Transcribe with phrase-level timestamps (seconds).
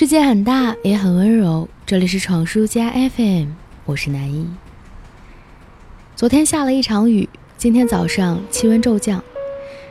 [0.00, 1.68] 世界很大，也很温柔。
[1.84, 3.48] 这里是闯书家 FM，
[3.84, 4.48] 我是南一。
[6.16, 9.22] 昨天下了一场雨，今天早上气温骤降，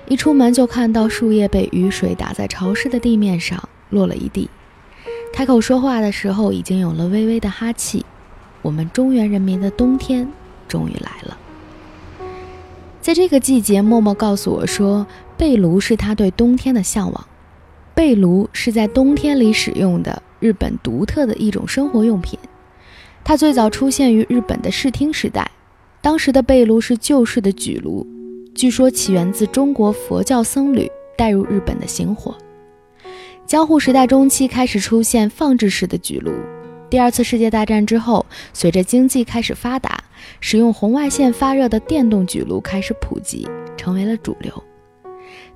[0.08, 4.50] 一出门就看到树叶被雨水打在潮湿的地面上，落了一地。
[5.32, 8.04] 开口说话的时候，已经有了微微的哈气。
[8.64, 10.28] 我们中原人民的冬天
[10.68, 11.38] 终于来了。
[13.00, 15.06] 在这个季节，默默告诉我说，
[15.38, 17.28] 被炉是他对冬天的向往。
[18.00, 22.40] 被炉是在冬天里使用的日本独特的一种生活用品，
[23.26, 25.52] 它最早出现于日本的室町时代，
[26.00, 28.08] 当时的被炉是旧式的举炉，
[28.56, 32.34] 据说起源自中国佛教僧侣带入日本的行火。
[33.46, 36.32] 江户时代中期开始出现放置式的举炉，
[36.90, 40.02] 第二次世界大战之后，随着经济开始发达，
[40.40, 44.54] 使用红外线发热的电动举炉开始普及，成为了主流。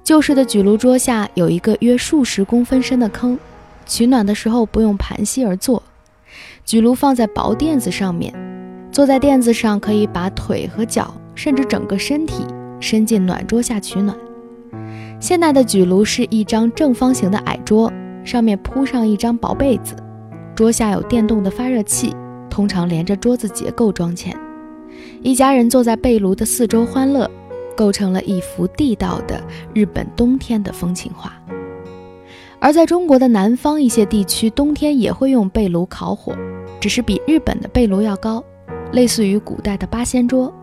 [0.04, 3.40] 旧式的举炉桌下有一个约数十公分深的坑，
[3.86, 5.82] 取暖的时候不用盘膝而坐，
[6.66, 8.34] 举炉放在薄垫子上面，
[8.92, 12.44] 坐在垫子上可以把腿和脚，甚至整个身体
[12.82, 14.14] 伸进暖桌下取暖。
[15.22, 17.90] 现代的举炉是一张正方形的矮桌，
[18.26, 19.96] 上面铺上一张薄被子，
[20.54, 22.14] 桌下有电动的发热器，
[22.50, 24.34] 通常连着桌子结构装嵌，
[25.22, 27.32] 一家人坐在被炉的四周欢乐。
[27.76, 29.42] 构成了一幅地道的
[29.74, 31.34] 日本冬天的风情画。
[32.60, 36.34] 而在中国的南方一些地区，冬天也会用被炉烤火，
[36.80, 38.42] 只是比日本的被炉要高，
[38.94, 40.54] 类似于古代的八仙桌。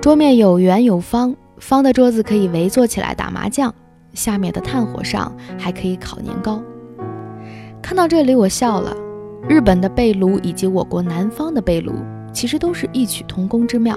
[0.00, 3.72] 桌面有圆有方，方的桌子可以围坐起来打麻将，
[4.14, 6.60] 下面的炭火上还可以烤年糕。
[7.80, 8.96] 看到这里，我笑了。
[9.48, 11.92] 日本的被炉以及我国南方的被炉，
[12.32, 13.96] 其实都是异曲同工之妙。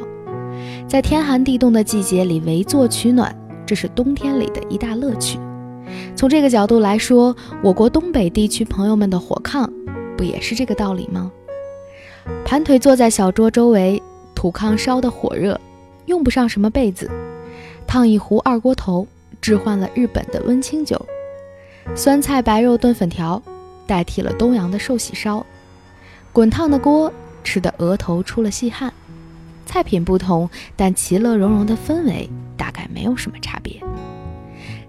[0.91, 3.33] 在天寒地冻的季节里围坐取暖，
[3.65, 5.39] 这是冬天里的一大乐趣。
[6.17, 7.33] 从这个角度来说，
[7.63, 9.69] 我国东北地区朋友们的火炕，
[10.17, 11.31] 不也是这个道理吗？
[12.43, 14.03] 盘腿坐在小桌周围，
[14.35, 15.57] 土炕烧得火热，
[16.07, 17.09] 用不上什么被子，
[17.87, 19.07] 烫一壶二锅头，
[19.39, 21.01] 置换了日本的温清酒，
[21.95, 23.41] 酸菜白肉炖粉条，
[23.87, 25.45] 代替了东洋的寿喜烧，
[26.33, 27.09] 滚烫的锅
[27.45, 28.91] 吃得额头出了细汗。
[29.65, 33.81] 菜品不同，但其乐融融的氛围大概没有什么差别。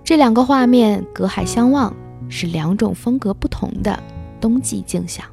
[0.04, 1.94] 这两个画面隔海相望，
[2.28, 4.02] 是两种风格不同的
[4.40, 5.24] 冬季景象。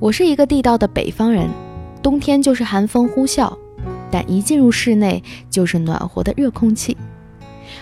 [0.00, 1.48] 我是一个地道的北方人，
[2.02, 3.56] 冬天就是寒风呼啸，
[4.10, 6.96] 但一进入室内就是暖和的热空气。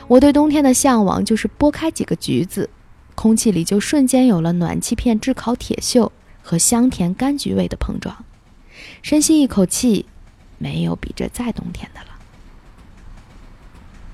[0.06, 2.68] 我对冬天的向往就是剥开几个橘子，
[3.14, 6.10] 空气里就瞬间有了暖气片炙烤铁锈
[6.42, 8.14] 和香甜柑橘味的碰撞。
[9.02, 10.06] 深吸一口气，
[10.58, 12.06] 没有比这再冬天的了。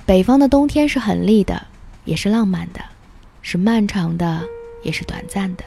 [0.04, 1.66] 北方的冬天是很丽的，
[2.04, 2.80] 也是浪漫的，
[3.42, 4.44] 是漫长的，
[4.82, 5.64] 也是短暂的。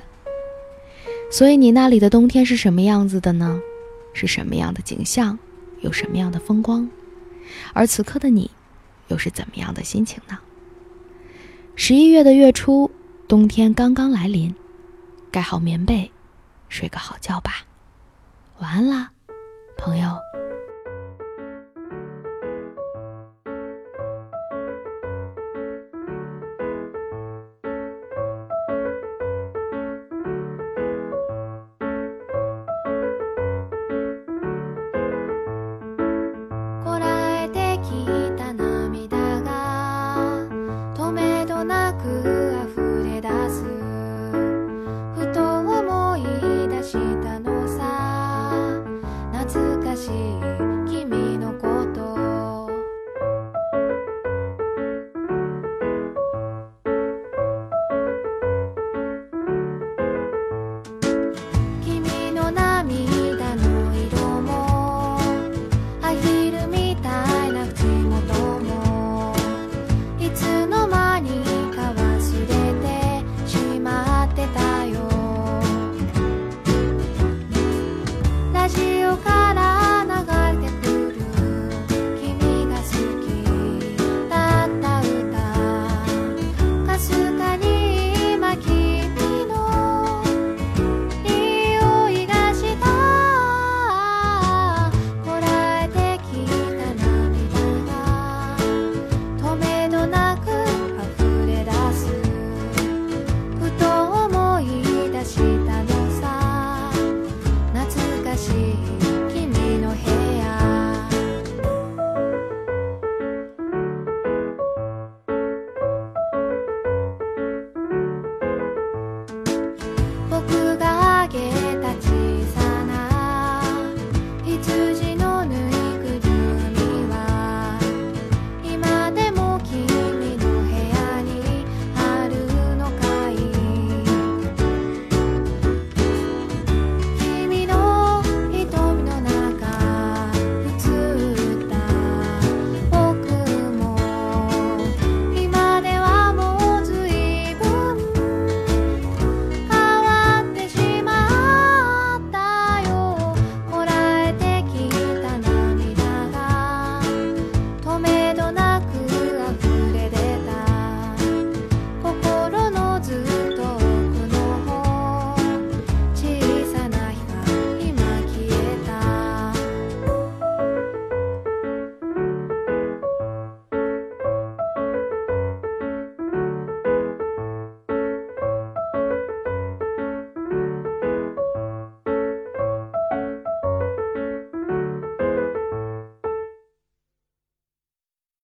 [1.32, 3.60] 所以你那里的冬天是什么样子的呢？
[4.14, 5.38] 是什么样的景象？
[5.81, 6.90] 有什么样的风光？
[7.74, 8.50] 而此刻的你，
[9.08, 10.40] 又是怎么样的心情呢？
[11.76, 12.92] 十一月的月初，
[13.28, 14.56] 冬天刚刚来临，
[15.31, 16.12] 盖好棉被，
[16.68, 17.66] 睡个好觉吧。
[18.59, 19.09] 晚安啦，
[19.78, 20.09] 朋友。